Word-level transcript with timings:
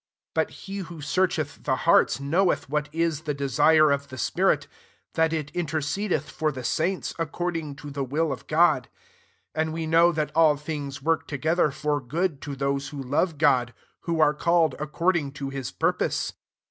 27 0.33 0.47
But 0.47 0.57
he 0.65 0.77
who 0.79 0.99
searcheth 0.99 1.61
the 1.63 1.75
hearts 1.75 2.19
knoweth 2.19 2.67
what 2.67 2.91
U 2.91 3.11
the 3.11 3.35
desire 3.35 3.91
of 3.91 4.07
the 4.07 4.17
spirit, 4.17 4.65
that 5.13 5.31
it 5.31 5.51
intercedeth 5.53 6.27
for 6.31 6.51
the 6.51 6.63
saints, 6.63 7.13
according 7.19 7.75
to 7.75 7.89
i/ie 7.89 8.01
will 8.07 8.29
q/'God. 8.35 8.81
28 8.89 8.89
And 9.53 9.71
we 9.71 9.85
know 9.85 10.11
that 10.11 10.31
all 10.33 10.57
things 10.57 11.03
work 11.03 11.27
together 11.27 11.69
for 11.69 12.01
good 12.01 12.41
to 12.41 12.55
those 12.55 12.87
who 12.89 12.99
love 12.99 13.37
God, 13.37 13.75
who 13.99 14.19
are 14.19 14.33
called 14.33 14.73
according 14.79 15.33
to 15.33 15.51
hi3 15.51 15.77
purpose. 15.77 16.33